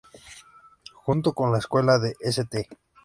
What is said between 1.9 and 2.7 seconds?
de St.